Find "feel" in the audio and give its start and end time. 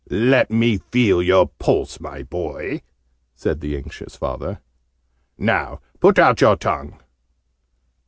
0.79-1.21